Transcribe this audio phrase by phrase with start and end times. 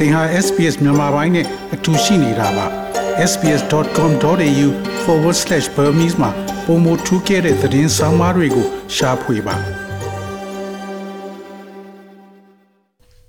[0.00, 2.66] သင်ဟာ SPS မြန်မာပိုင်းနဲ့အတူရှိနေတာပါ
[3.30, 6.30] sps.com.au/burmese မှာ
[6.66, 9.56] ပုံမထူးခဲ့တဲ့သတင်းစာမားတွေကိုရှားဖွေပါ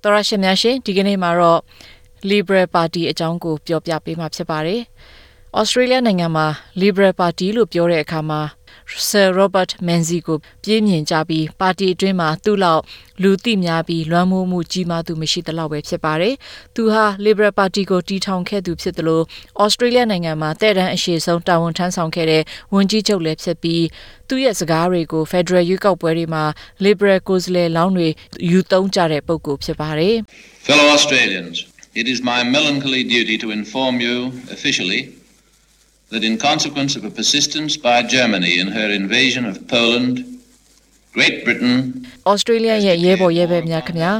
[0.03, 1.61] တော်ရရှိများရှင်ဒီကနေ့မှာတော့
[2.29, 4.81] Liberal Party အကြောင်းကိုပြောပြပေးမှာဖြစ်ပါတယ်။
[5.59, 6.47] Australia နိုင်ငံမှာ
[6.81, 8.41] Liberal Party လို့ပြောတဲ့အခါမှာ
[9.09, 12.81] Sir Robert Menzies ကိုပြင်းမြင်ကြပြီးပါတီအတွင်းမှာသူ့လောက်
[13.23, 16.35] လူသိများပြီးလွှမ်းမိုးမှုကြီးမားသူမရှိသလောက်ပဲဖြစ်ပါတယ်။
[16.75, 19.23] သူဟာ Liberal Party ကိုတီထောင်ခဲ့သူဖြစ်တယ်လို့
[19.63, 23.83] Australia နိုင်ငံမှာတဲ့တန်းအရှိဆုံးတာဝန်ထမ်းဆောင်ခဲ့တဲ့ဝန်ကြီးချုပ်လည်းဖြစ်ပြီး
[24.27, 26.43] သူ့ရဲ့စကားတွေကို Federal ရွေးကောက်ပွဲတွေမှာ
[26.85, 28.07] Liberal ကိုယ်စားလှယ်လောင်းတွေ
[28.49, 30.15] ယူသုံးကြတဲ့ပုံကိုဖြစ်ပါတယ်။
[30.67, 31.55] Fellow Australians,
[32.01, 34.15] it is my melancholy duty to inform you
[34.55, 35.01] officially
[36.09, 40.15] that in consequence of a persistence by Germany in her invasion of Poland,
[41.13, 41.75] Great Britain
[42.31, 44.11] Australia ရဲ့ရဲဘော်ရဲဘက်များခင်ဗျာ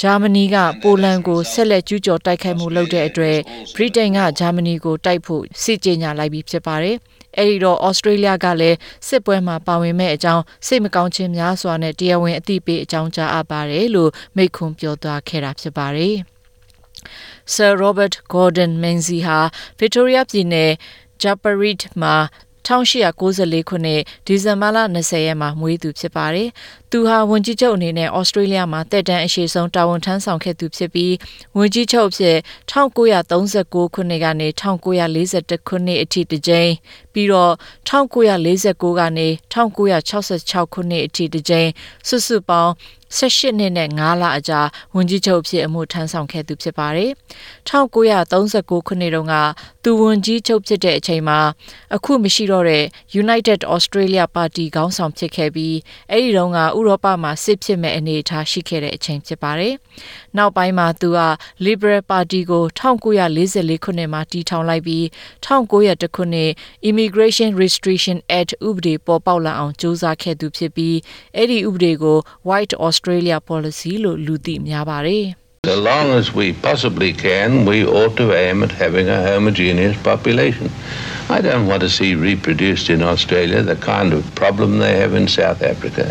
[0.00, 3.38] ဂျာမနီကပိုလန်ကိုဆက်လက်ကျူးကျော်တိုက်ခိုက်မှုလုပ်တဲ့အတွက်
[3.74, 6.96] ဗြိတိန်ကဂျာမနီကိုတိုက်ဖို့စစ်ကြေညာလိုက်ပြီးဖြစ်ပါတယ်။
[7.38, 8.76] အဲဒီတော့ဩစတြေးလျကလည်း
[9.08, 16.16] စစ်ပွဲမှာပါဝင်မဲ့အကြောင်းစိတ်မကောင်းခြင်းများစွာနဲ့တရားဝင်အသိပေးအကြောင်းကြားအပ်ပါတယ်လို့မိန့်ခွန်းပြောသွားခဲ့တာဖြစ်ပါတယ်။
[17.54, 19.38] Sir Robert Gordon Menzies ဟာ
[19.80, 20.72] Victoria ပြည်နယ်
[21.22, 22.16] Japarit မှာ
[22.66, 26.48] 1894ခုနှစ်ဒီဇင်ဘာလ20ရက်မှာမွေးသူဖြစ်ပါတယ်။
[26.90, 31.14] သူဟာဝန်ကြီးချုပ်အနေနဲ့ဩစတြေးလျမှာတက်တန်းအရှိဆုံးတာဝန်ထမ်းဆောင်ခဲ့သူဖြစ်ပြီး
[31.56, 32.36] ဝန်ကြီးချုပ်အဖြစ်
[32.70, 36.70] 1939ခုနှစ်ကနေ1941ခုနှစ်အထိတစ်ကြိမ်
[37.12, 37.52] ပြီးတော့
[37.88, 41.68] 1949ကနေ1966ခုနှစ်အထိတစ်ကြိမ်
[42.08, 42.72] စုစုပေါင်း
[43.18, 44.60] 18နှစ်နဲ့9လအကြာ
[44.94, 47.10] ဝန်ကြီးချုပ်ဖြစ်အမှုထမ်းဆောင်ခဲ့သူဖြစ်ပါတယ်။
[47.68, 49.34] 1939ခုနှစ်တုန်းက
[49.84, 51.38] သူဝန်ကြီးချုပ်ဖြစ်တဲ့အချိန်မှာ
[51.96, 52.84] အခုမရှိတော့တဲ့
[53.22, 55.76] United Australia Party ခေါင်းဆောင်ဖြစ်ခဲ့ပြီး
[56.10, 59.74] အဲ့ဒီတုန်းကဥရောပမှာစစ်ဖြစ်မဲ့အနေအထားရှိခဲ့တဲ့အချိန်ဖြစ်ပါတယ်။
[60.36, 61.20] နောက်ပိုင်းမှာသူက
[61.66, 65.04] Liberal Party ကို1944ခုနှစ်မှာတည်ထောင်လိုက်ပြီး
[65.44, 66.50] 1900ခုနှစ်
[66.90, 70.96] Immigration Restriction Act ဥပဒေပေါ်ပေါက်လာအောင်စ조사ခဲ့သူဖြစ်ပြီး
[71.36, 73.01] အဲ့ဒီဥပဒေကို White Australia
[73.49, 75.25] Policy လို့လူသိများပါတယ်။
[75.73, 80.67] As long as we possibly can, we ought to aim at having a homogeneous population.
[81.35, 85.27] I don't want to see reproduced in Australia the kind of problem they have in
[85.39, 86.05] South Africa.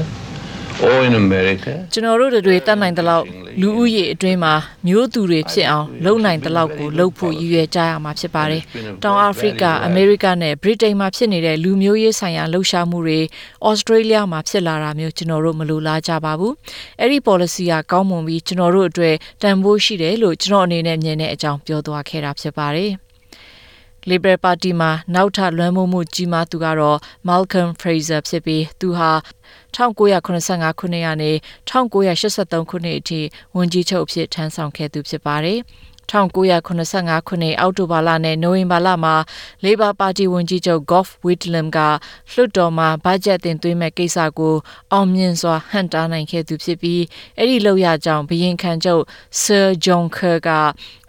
[0.87, 3.25] Or in America ကျွန်တော်တို့တွေတတ်နိုင်တဲ့လောက်
[3.61, 4.53] လူဦးရေအတွင်းမှာ
[4.87, 8.63] မျိုးသူတွေဖြစ်အောင်လုံနိုင်တဲ့လောက်ကိုလှုပ်ဖို့ရည်ရွယ်ကြရမှာဖြစ်ပါတယ်။
[9.03, 13.19] တောင်အာဖရိကအမေရိကနဲ့ဗြိတိန်မှာဖြစ်နေတဲ့လူမျိုးရေးဆိုင်ရာလှုပ်ရှားမှုတွေ
[13.67, 16.53] ဩစတြေးလျမှာဖြစ်လာတာမျိုးကျွန်တော်တို့မလိုလားကြပါဘူး။
[16.99, 22.91] အဲ့ဒီ policy ကကောင်းမွန်ပြီးကျွန်တော်တို့အတွက်တန်ဖိုးရှိတယ်လို့ကျွန်တော်အနေနဲ့မြင်တဲ့အကြောင်းပြောသွားခဲ့တာဖြစ်ပါတယ်။
[24.09, 26.97] Liberal Party မှာနောက်ထပ်လွှမ်းမိုးမှုကြီးမားသူကတော့
[27.27, 29.11] Malcolm Fraser ဖြစ်ပြီးသူဟာ
[29.75, 31.31] 1985ခုနှစ်ကနေ
[31.69, 33.21] 1983ခုနှစ်အထိ
[33.55, 35.59] ဝန်ကြီးချုပ်အဖြစ်ထမ်းဆောင်ခဲ့သူဖြစ်ပါတယ်။
[36.11, 39.15] 1985ခုနှစ်အောက်တိုဘာလနဲ့နိုဝင်ဘာလမှာ
[39.63, 41.79] Labor Party ဝန်ကြီးချုပ် Gough Whitlam က
[42.31, 44.55] လွှတ်တော်မှာဘတ်ဂျက်တင်သွင်းမဲ့ကိစ္စကို
[44.91, 47.01] အောင်မြင်စွာဟန့်တားနိုင်ခဲ့သူဖြစ်ပြီး
[47.37, 49.03] အဲ့ဒီလောက်ရကြောင်းဘရင်ခံချုပ်
[49.41, 50.49] Sir John Kerr က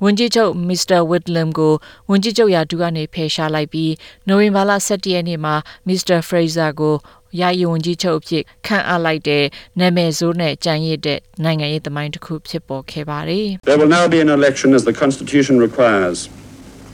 [0.03, 1.01] ဝန်ကြီးချုပ် Mr.
[1.11, 1.75] Whitlam ကို
[2.11, 3.93] ဝန်ကြီးချုပ်ရာထူးကနေဖယ်ရှားလိုက်ပြီး
[4.29, 5.55] နိုဝင်ဘာလ17ရက်နေ့မှာ
[5.89, 6.19] Mr.
[6.29, 6.97] Fraser ကို
[7.41, 9.44] ယာယီဝန်ကြီးချုပ်အဖြစ်ခန့်အပ်လိုက်တဲ့
[9.81, 16.19] နာမည်ဆိုးနဲ့ကြံရစ်တဲ့နိုင်ငံရေးသမိုင်းတစ်ခုဖြစ်ပေါ်ခဲ့ပါတယ်။ There will now be an election as the constitution requires.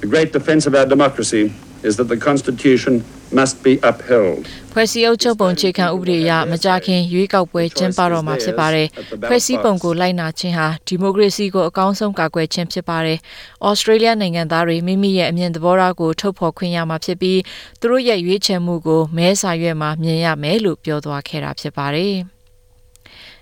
[0.02, 1.44] The great defense of our democracy
[1.88, 2.94] is that the constitution
[3.36, 8.88] must be upheld ဖွဲ့စည်းအုပ်ချုပ်ပုံခြေခံဥပဒေအရမကြခင်ရွေးကောက်ပွဲကျင်းပတော့မှာဖြစ်ပါတယ်
[9.28, 13.18] ဖွဲ့စည်းပုံကိုလိုက်နာခြင်းဟာဒီမိုကရေစီကိုအကောင်းဆုံးကာကွယ်ခြင်းဖြစ်ပါတယ်
[13.66, 17.40] ဩစတြေးလျနိုင်ငံသားတွေမိမိရဲ့အမြင်သဘောထားကိုထုတ်ဖော်ခွင့်ရမှာဖြစ်ပြီး
[17.80, 22.14] သူတို့ရဲ့ရွေးချယ်မှုကိုမဲစာရွက်မှာမြင်ရမယ်လို့ပြောသွားခဲ့တာဖြစ်ပါတယ်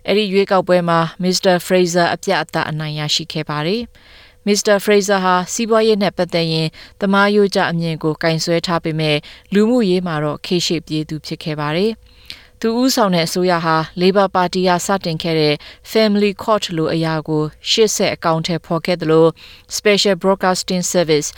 [0.06, 3.82] အဲ့ဒီရွေးကောက်ပွဲမှာမစ္စတာဖရေးဇာအပြတ်အသတ်အနိုင်ရရှိခဲ့ပါတယ်။
[4.46, 6.68] မစ္စတာဖရေးဇာဟာစီးပွားရေးနဲ့ပတ်သက်ရင်
[7.00, 9.16] သမားရိုးကျအမြင်ကိုကင်ဆယ်ထားပေမဲ့
[9.54, 11.92] လူမှုရေးမှာတော့ခေရှိပြေးသူဖြစ်ခဲ့ပါတယ်။
[12.60, 15.54] သူဦးဆောင်တဲ့အစိုးရဟာ Labor Party ကစတင်ခဲ့တဲ့
[15.92, 19.30] Family Court လိုအရာကိုရှေ့ဆက်အကောင့်ထဲဖော်ခဲ့တယ်လို့
[19.76, 21.28] Special Broadcasting Service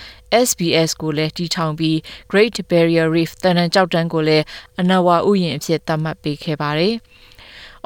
[0.46, 1.96] SBS ကိုလည်းတီထောင်ပြီး
[2.30, 4.44] Great Barrier Reef တန်တန်ကြောက်တန်းကိုလည်း
[4.80, 6.94] အနာဝဥယျာဉ်အဖြစ်သတ်မှတ်ပေးခဲ့ပါတယ်။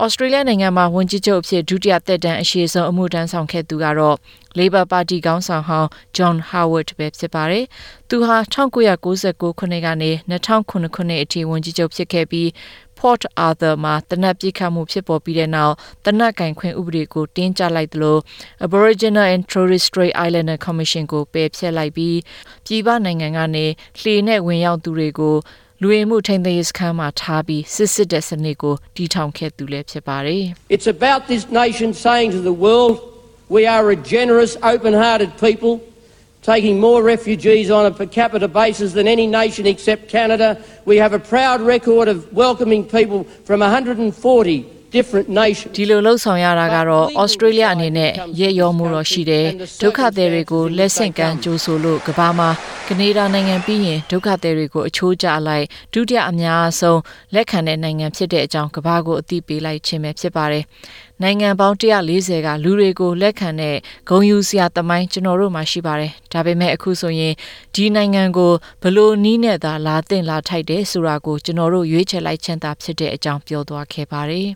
[0.01, 4.17] ဩစတြေးလျနိုင်ငံမှာဝန်ကြီးချုပ်အဖြစ်ဒုတိယသက်တမ်းအရှိဆုံးအမှုထမ်းဆောင်ခဲ့သူကတော့
[4.59, 7.65] Labor Party ခေါင်းဆောင်ဟောင်း John Howard ပဲဖြစ်ပါတယ်။
[8.09, 12.49] သူဟာ1999ခုနှစ်ကနေ2009ခုနှစ်အထိဝန်ကြီးချုပ်ဖြစ်ခဲ့ပြီး
[12.99, 15.75] Port Arthur မှာတနက်ပြစ်ခတ်မှုဖြစ်ပေါ်ပြီးတဲ့နောက်
[16.07, 18.19] တနက်ကင်ခွင့်ဥပဒေကိုတင်းကျပ်လိုက်သလို
[18.67, 22.19] Aboriginal and Torres Strait Islander Commission ကိုပယ်ဖျက်လိုက်ပြီး
[22.67, 23.67] ပြည်ပနိုင်ငံကနေ
[24.01, 25.37] လှေနဲ့ဝင်ရောက်သူတွေကို
[25.82, 30.44] လူဝင်မှုထိန်းသိမ်းရေးစခန်းမှာထားပြီးစစ်စစ်တဲ့စနစ်ကိုတည်ထောင်ခဲ့သူလည်းဖြစ်ပါတယ်
[30.76, 32.96] It's about this nation saying to the world
[33.50, 35.74] We are a generous, open hearted people,
[36.42, 40.62] taking more refugees on a per capita basis than any nation except Canada.
[40.86, 44.66] We have a proud record of welcoming people from 140
[44.97, 45.73] different nations.
[45.77, 48.11] ဒီလိုလှုပ်ဆောင်ရတာကတော့ဩစတြေးလျအနေနဲ့
[48.41, 49.47] ရေရောမှုတော့ရှိတယ်
[49.83, 52.51] ဒုက္ခသည်တွေကိုလက်ဆင့်ကမ်းကြိုးဆိုလို့ကမ္ဘာမှာ
[52.89, 57.01] ကနေဒါနိုင်ငံပြီးရင်ဒုက္ခသည်တွေကိုအချိုးကျလိုက်ဒုတိယအများဆုံး
[57.35, 60.65] လက်ခံတဲ့နိုင်ငံဖြစ်တဲ့အကြောင်းကမ္ဘာကိုအသိပေးလိုက်ခြင်းပဲဖြစ်ပါတယ်
[61.23, 63.77] နိုင်ငံပေါင်း140ကလူတွေကိုလက်ခံတဲ့
[64.09, 67.35] ဂုံယူစရာတမိုင်းကျွန်တော်တို့မှာရှိပါတယ်ဒါပေမဲ့အခုဆိုရင်
[67.75, 68.53] ဒီနိုင်ငံကို
[68.83, 74.49] ဘလို့နီးနဲ့သာလာတင်လာထိုက်တယ်ဆိုတာကိုကျွန်တော်တို့ရွေးချယ်လိုက်ခြင်းသာဖြစ်တဲ့အကြောင်းပြောသွားခဲ့ပါတယ်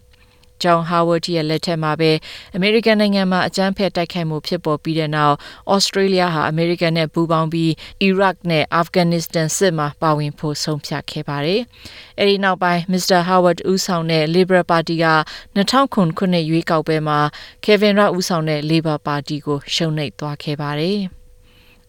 [0.63, 2.13] ဂျွန်ဟာဝတ်ရဲ့လက်ထက်မှာပဲ
[2.55, 5.35] အမေရိကန်နိုင်ငံမှာအကြမ်းဖက်တိုက်ခိုက်မှုဖြစ်ပေါ်ပြီးတဲ့နောက်
[5.75, 7.73] ဩစတြေးလျဟာအမေရိကန်နဲ့ပူးပေါင်းပြီး
[8.03, 11.61] အီရတ်နဲ့အာဖဂန်နစ္စတန်စစ်မှာပါဝင်ဖို့ဆုံးဖြတ်ခဲ့ပါတယ်။
[12.19, 15.09] အဲဒီနောက်ပိုင်းမစ္စတာဟာဝတ်ဦးဆောင်တဲ့ Liberal Party က
[15.57, 17.19] 2009ခုနှစ်ရွေးကောက်ပွဲမှာ
[17.65, 21.01] Kevin Rudd ဦးဆောင်တဲ့ Labor Party ကိုရှုံးနိမ့်သွားခဲ့ပါတယ်။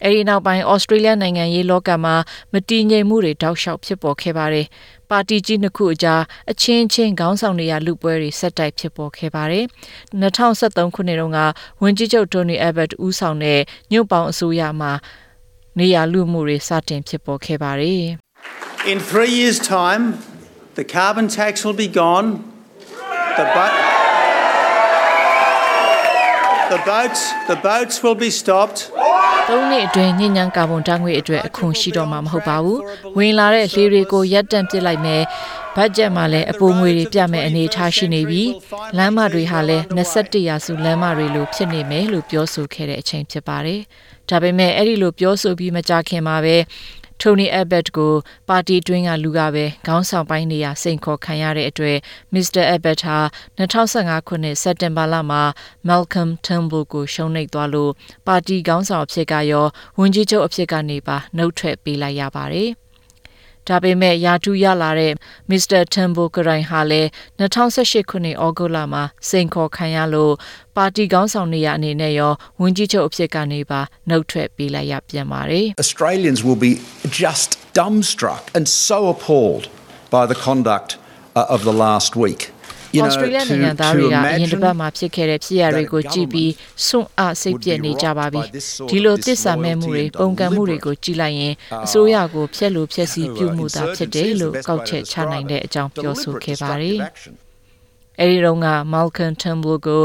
[0.04, 2.14] အဲဒီနောက်ပိုင်းဩစတြေးလျနိုင်ငံရေးလောကမှာ
[2.52, 4.66] မတည်ငြိမ်မှုတွေတောက်လျှောက်ဖြစ်ပေါ်ခဲ့ပါတယ်။
[5.10, 9.64] ပါတီကြီးနှစ်ခုအကြားအချင်းချင်းခေါင်းဆောင်နေရလူပွဲတွေဆက်တိုက်ဖြစ်ပေါ်ခဲ့ပါတယ်။
[10.22, 11.40] 2013ခုနှစ်တုန်းက
[11.82, 13.60] ဝန်ကြီးချုပ်တိုနီအဘတ်ဦးဆောင်တဲ့
[13.92, 14.92] ညွန့်ပေါင်းအစိုးရမှာ
[15.78, 18.04] နေရလူမှုတွေစတင်ဖြစ်ပေါ်ခဲ့ပါတယ်။
[18.92, 20.02] In three years' time,
[20.78, 22.28] the carbon tax will be gone.
[23.38, 23.97] The, bo-
[26.70, 28.78] the boats, the boats will be stopped.
[29.48, 32.78] သုံးနှစ်အတွင်းညဉ့်ညမ်းကာဗွန်ဓာတ်ငွေအတွက်အခွန်ရှိတော့မှာမဟုတ်ပါဘူး။
[33.16, 35.22] ဝင်လာတဲ့လှေတွေကိုရပ်တန့်ပစ်လိုက်မယ်။
[35.76, 38.42] ဘတ်ဂျက်မှာလည်းအပိုငွေတွေပြမယ်အနေထားရှိနေပြီ။
[38.96, 43.80] လမ်းမတွေဟာလည်း21ရာစုလမ်းမတွေလိုဖြစ်နေမယ်လို့ပြောဆိုခဲ့တဲ့အချိန်ဖြစ်ပါတယ်။
[44.30, 46.56] ဒါပေမဲ့အဲ့ဒီလိုပြောဆိုပြီးမကြခင်မှာပဲ
[47.22, 48.14] တိုနီအဘတ်ကို
[48.48, 51.98] ပါတီတွင်းကလူကပဲခေါင်းဆောင်ပိုင်းနေရစိန်ခေါ်ခံရတဲ့အတွက်
[52.34, 53.16] မစ္စတာအဘတ်ဟာ
[53.58, 55.42] 2015ခုနှစ်စက်တင်ဘာလမှာ
[55.88, 57.92] Malcolm Turnbull ကိုရှုံးနိမ့်သွားလို့
[58.26, 59.66] ပါတီခေါင်းဆောင်အဖြစ်ကရော
[59.98, 62.70] ဝန်ကြီးချုပ်အဖြစ်ကနေပါနှုတ်ထွက်ပေးလိုက်ရပါတယ်။
[63.68, 65.12] ဒါပေမဲ့ယာတူရလာတဲ့
[65.50, 67.08] မစ္စတာတမ်ဘိုကရိုင်ဟာလည်း
[67.40, 70.34] 2018ခုနှစ်ဩဂုတ်လမှာစိန်ခေါ်ခံရလို့
[70.76, 76.72] ပါတီခေါင်းဆောင်နေရအနေနဲ့ရောဝန်ကြီးချုပ်အဖြစ်ကနေပါနှုတ်ထွက်ပေးလိုက်ရပြန်ပါတယ် Australians will be
[77.24, 77.48] just
[77.80, 79.64] dumbstruck and so appalled
[80.16, 80.90] by the conduct
[81.38, 82.42] uh, of the last week.
[82.96, 86.52] You ဩ know, စတြေးလျ to- နိုင်ငံသား to တွေကအရင်တစ်ပတ် imagine မှာဖြစ်ခဲ့တဲ့ဖြစ်ရပ်တွေကိုကြည့်ပြီး
[86.86, 88.42] စွန့်အားစိတ်ပြည့်နေကြပါပြီ
[88.90, 91.54] ဒီလိုတစ္ဆာမဲ့မှုတွေပုံကံမှုတွေကိုကြည့်လိုက်ရင်
[91.84, 96.98] အစိုးရကိုဖျက်လို့ဖျက်ဆီးပြုမှုတာဖြစ်တယ်လို့ကောက်ချက်ချနိုင်တဲ့အကြောင်းပြောဆိုခဲ့ပါတယ်
[98.20, 100.02] အဲဒီတော့က Malcolm Turnbull ကို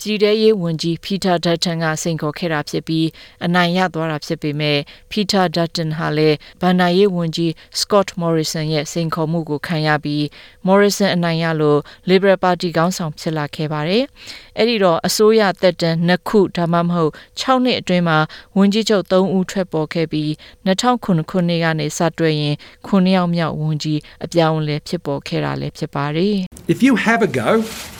[0.00, 3.06] ပြည်ထရေးဝန်ကြီး Peter Dutton ကစိန်ခေါ်ခဲ့တာဖြစ်ပြီး
[3.44, 4.78] အနိုင်ရသွားတာဖြစ်ပေမဲ့
[5.10, 7.50] Peter Dutton ဟာလည်းဗန်နာရေးဝန်ကြီး
[7.80, 10.22] Scott Morrison ရဲ့စိန်ခေါ်မှုကိုခံရပြီး
[10.66, 11.78] Morrison အနိုင်ရလို့
[12.10, 14.04] Liberal Party ခေါင်းဆောင်ဖြစ်လာခဲ့ပါတယ်။
[14.58, 18.18] အဲဒီတော့အစိုးရသက်တမ်းနှစ်ခုဒါမှမဟုတ်6နှစ်အတွင်းမှာ
[18.56, 20.30] ဝန်ကြီးချုပ်3ဦးထွက်ပေါ်ခဲ့ပြီး
[20.66, 22.54] 2009ခုနှစ်ကနေစတွက်ရင်
[22.86, 26.36] 9ယောက်မြောက်ဝန်ကြီးအပြောင်းအလဲဖြစ်ပေါ်ခဲ့တာလည်းဖြစ်ပါတယ်။
[26.74, 27.50] If you have a go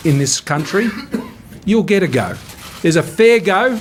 [0.09, 0.85] in this country,
[1.65, 2.35] you'll get a go.
[2.81, 3.77] There's a fair go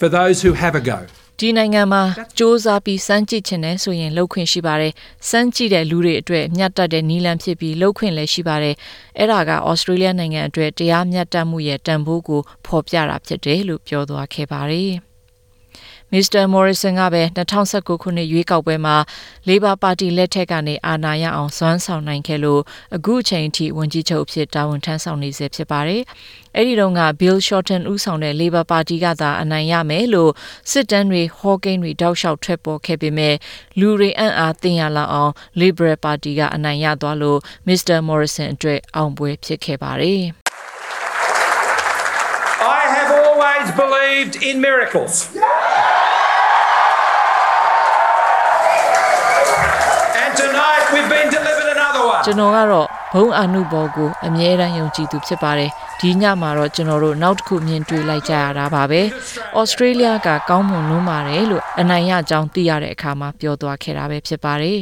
[0.00, 1.00] for those who have a go.
[1.40, 4.92] ဒီနိုင်ငံမှာစ조사ပြီးစမ်းကြည့်ခြင်းနဲ့ဆိုရင်လှုပ်ခွင့်ရှိပါတယ်။
[5.28, 8.74] စမ်းကြည့်တဲ့လူတွေအတွက်မျှတတဲ့နီလန်ဖြစ်ပြီးလှုပ်ခွင့်လည်းရှိပါတယ်။
[9.18, 14.92] အဲ့ဒါကဩစတြေးလျနိုင်ငံအတွက်တရားမျှတမှုရဲ့တန်ဖိုးကိုဖော်ပြတာဖြစ်တယ်လို့ပြောသွားခဲ့ပါတယ်။
[16.12, 16.42] Mr.
[16.54, 17.22] Morrison ကပဲ
[17.62, 18.96] 2019ခုနှစ်ရွေးကောက်ပွဲမှာ
[19.48, 22.62] Labor Party လက်ထက်ကနေအာဏာရအောင်စွမ်းဆောင်နိုင်ခဲ့လို့
[22.96, 26.02] အခုအချိန်ထိဝန်ကြီးချုပ်အဖြစ်တာဝန်ထမ်းဆောင်နေဆဲဖြစ်ပါတယ်။
[26.56, 30.32] အဲဒီတုန်းက Bill Shorten ဦးဆောင်တဲ့ Labor Party ကသာအနိုင်ရမယ်လို့
[30.70, 33.34] စစ်တမ်းတွေဟောကိန်းတွေတောက်လျှောက်ထွက်ပေါ်ခဲ့ပေမဲ့
[33.78, 37.96] လူတွေအံ့အားသင်ရလောက်အောင် Liberal Party ကအနိုင်ရသွားလို့ Mr.
[38.08, 40.24] Morrison အတွက်အောင်ပွဲဖြစ်ခဲ့ပါတယ်။
[43.76, 45.14] believed in miracles.
[50.22, 52.22] And tonight we've been delivered another one.
[52.26, 59.00] ကျွန်တော်ကတော့ဘုံအာနုဘော်ကိုအမြဲတမ်းယုံကြည်သူဖြစ်ပါတယ်ဒီညမှာတော့ကျွန်တော်တို့နောက်တစ်ခုမြင်တွေ့လိုက်ကြရတာပါပဲ
[59.58, 64.80] ဩစတြေးလျကကောင်းမွန်လွန်းပါတယ်လို့အနိုင်ရကြောင်းသိရတဲ့အခါမှာပြောသွားခဲ့တာပဲဖြစ်ပါတယ်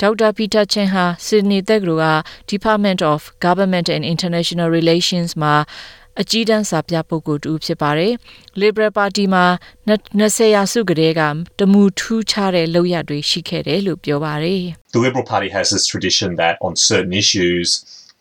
[0.00, 2.08] ဒေါက်တာပီတာချင်ဟာစစ်ဒနီတက္ကသိုလ်က
[2.52, 5.54] Department of Government and International Relations မှာ
[6.21, 8.13] အကြီးတန်းစာပြပုဂ္ဂိုလ်တူဖြစ်ပါတယ်။
[8.61, 9.45] Liberal Party မှာ
[10.19, 11.21] 20ရာစုကတည်းက
[11.59, 14.63] တမူထူးခြားတဲ့လောက်ရတွေရှိခဲ့တယ်လို့ပြောပါတယ်။
[14.95, 17.67] The Liberal Party has this tradition that on certain issues,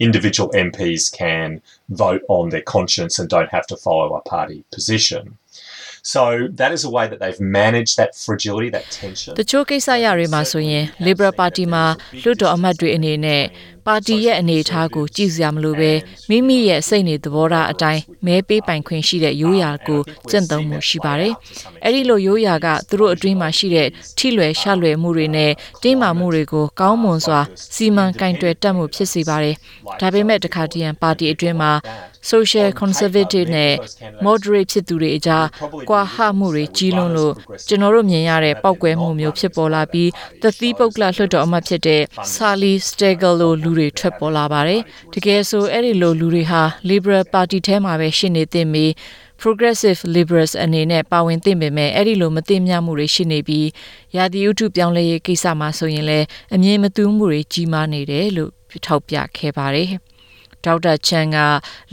[0.07, 1.49] individual MPs can
[1.89, 5.23] vote on their conscience and don't have to follow a party position.
[6.04, 9.32] So that is a way that they've managed that fragility, that tension.
[9.40, 11.84] တချို့ကိစ္စရတွေမှာဆိုရင် Liberal Party မှာ
[12.24, 13.44] လွှတ်တော်အမတ်တွေအနေနဲ့
[13.88, 15.92] ပါတီရဲ့အနေအထားကိုကြည့်စရာမလိုပဲ
[16.30, 21.34] မိမိရဲ့စိတ်နေသဘောထားအတိုင်းမဲပေးပိုင်ခွင့်ရှိတဲ့ရိုးရာကိုကျင့်သုံးမှုရှိပါတယ်။
[21.84, 25.52] အဲ့ဒီလိုရိုးရာကသူတို့အတွင်းမှာရှိတဲ့ထိလွယ်ရှလွယ်မှုတွေနဲ့
[25.84, 27.40] တင်းမာမှုတွေကိုကောင်းမွန်စွာ
[27.76, 29.56] စီမံကင်တွယ်တတ်မှုဖြစ်စေပါတယ်။
[30.00, 31.72] ဒါပေမဲ့တခါတည်းပါတီအတွင်းမှာ
[32.32, 33.74] social conservative နဲ့
[34.26, 35.46] moderate ဖြစ်သူတွေအကြား
[35.90, 37.34] ကွာဟမှုတွေကြီးလွန်းလို့
[37.68, 40.10] ကျွန်တော်တို့မြင်ရတဲ့ပောက်ကွဲမှုမျိုးဖြစ်ပေါ်လာပြီး
[40.42, 42.02] သတိပုတ်ကလလွှတ်တော်အမတ်ဖြစ်တဲ့
[42.34, 44.82] Sally Stegel လိုလူတွေထွက်ပေါ်လာပါတယ်။
[45.14, 48.92] တကယ်ဆိုအဲ့ဒီလိုလူတွေဟာ Liberal Party ထဲမှာပဲရှိနေသင့်ပြီး
[49.42, 53.68] progressive liberals အနေနဲ့ပါဝင်သင့်ပေမဲ့အဲ့ဒီလိုမသိမြမှုတွေရှိနေပြီး
[54.16, 56.26] ရာသီဥတုပြောင်းလဲရေးကိစ္စမှာဆိုရင်လည်း
[56.56, 58.52] အမြင်မတူးမှုတွေကြီးမားနေတယ်လို့
[58.86, 59.90] ထောက်ပြခဲ့ပါတယ်။
[60.66, 61.40] ဒေါက်တာချန်က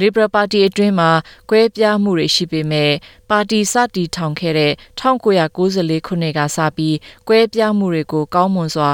[0.00, 1.10] Liberal Party အတွင်းမှာ
[1.50, 2.92] ကွဲပြားမှုတွေရှိပေမဲ့
[3.30, 6.96] ပါတီစတီထောင်ခဲ့တဲ့1994ခုနှစ်ကစပြီး
[7.28, 8.90] ကွဲပြားမှုတွေကိုကောင်းမွန်စွာ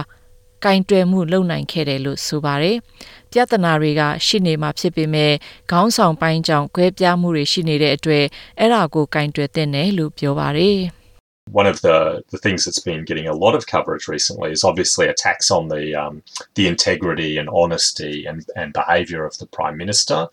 [0.65, 2.77] ကင်တွယ်မှုလုပ်နိုင်ခဲ့တယ်လို့ဆိုပါတယ်။
[3.31, 5.33] ပြဿနာတွေကရှိနေမှာဖြစ်ပေမဲ့
[5.71, 8.25] ခေါင်းဆောင်ပိုင်းကြောင့်ကွဲပြားမှုတွေရှိနေတဲ့အတွက်
[8.59, 10.79] အဲ့ဒါကိုကင်တွယ်တဲ့တယ်လို့ပြောပါတယ်။
[11.51, 15.07] One of the, the things that's been getting a lot of coverage recently is obviously
[15.07, 16.23] attacks on the um,
[16.55, 20.29] the integrity and honesty and, and behaviour of the Prime Minister.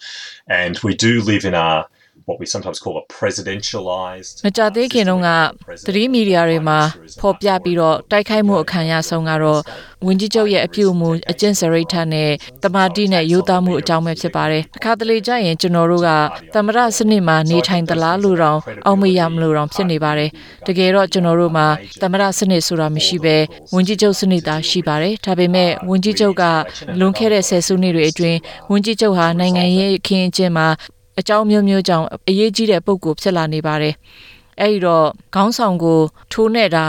[0.47, 1.87] And we do live in a
[2.27, 5.29] what we sometimes call a presidentialized မကြသေးခင်တုန်းက
[5.87, 6.79] သတင်းမီဒီယာတွေမှာ
[7.21, 9.61] ဖော်ပြပြီးတော့တိုက်ခိုက်မှုအခမ်းအနားဆုံးကတော့
[10.05, 12.29] ဝင်ကြီးချုပ်ရဲ့အပြုအမူအကျင့်စရိတ်ထနဲ့
[12.63, 16.09] တမာတိနဲ့ယူသားမှုအကြောင်းပဲဖြစ်ပါတယ်။အခါတလေကျရင်ကျွန်တော်တို့က
[16.53, 20.29] သမရစနစ်မှာနေထိုင်သလားလို့တော့အောက်မေ့ရမလို့တော့ဖြစ်နေပါတယ်။
[20.67, 21.67] တကယ်တော့ကျွန်တော်တို့မှာ
[22.01, 23.37] သမရစနစ်ဆိုတာမရှိဘဲ
[23.73, 26.43] ဝင်ကြီးချုပ်စနစ်သာရှိပါတယ်။ဒါပေမဲ့ဝင်ကြီးချုပ်က
[26.99, 28.39] လွန်ခဲ့တဲ့ဆယ်စုနှစ်တွေအတွင်း
[28.71, 30.67] ဝင်ကြီးချုပ်ဟာနိုင်ငံရေးအခင်းအကျင်းမှာ
[31.19, 33.95] အကြောင်းမျိုးမျိုးကြောင့်အရေးကြီးတဲ့ပုံကိုဖြစ်လာနေပါတယ်။
[34.61, 35.99] အဲဒီတော့ခေါင်းဆောင်ကို
[36.31, 36.85] ထိုးနေတာ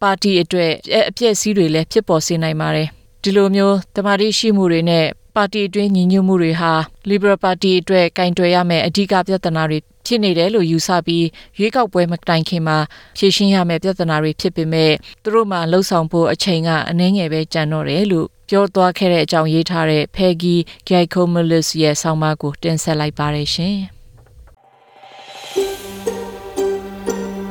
[0.00, 0.72] ပါတီအတွက်
[1.08, 2.88] အပြည့်စည်းတွေလည်းဖြစ်ပေါ်စေနိုင်ပါတယ်။
[3.22, 5.04] ဒီလိုမျိုးတမာတိရှိမှုတွေနဲ့
[5.36, 6.72] ပါတီအတွင်းညီညွတ်မှုတွေဟာ
[7.10, 11.26] Liberal Party အတွက်ကင်တွယ်ရမယ့်အဓိကပြဿနာတွေဖြစ်နေတယ်လို့ယူဆပြီး
[11.58, 12.78] ရွေးကောက်ပွဲမတိုင်ခင်မှာ
[13.18, 14.92] ဖြေရှင်းရမယ့်ပြဿနာတွေဖြစ်ပေမဲ့
[15.22, 20.56] သူတို့မှလှုပ်ဆောင်ဖို့အချိန်ကအနည်းငယ်ပဲကြံတော့တယ်လို့ ပြောသွားခဲ့တဲ့အကြောင်းရေးထားတဲ့ Peggy
[20.88, 23.78] Giacomolis ရဲ့ဆောင်းပါးကိုတင်ဆက်လိုက်ပါတယ်ရှင်။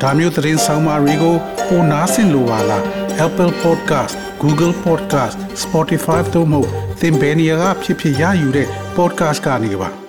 [0.01, 1.35] ဒါမျိုးသတင်းဆောင်မတွေကို
[1.67, 2.83] ပိုနားဆင်လိုပါလား
[3.25, 6.61] Apple Podcast Google Podcast Spotify တို့မှာ
[6.99, 10.06] သင်ပင်ရာဖြစ်ဖြစ်ရယူတဲ့ podcast ကနေပါ